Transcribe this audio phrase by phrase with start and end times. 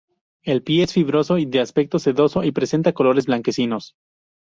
[0.41, 3.93] El pie es fibroso y de aspecto sedoso, y presenta colores blanquecinos.